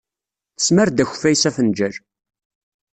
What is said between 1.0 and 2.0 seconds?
akeffay s afenjal.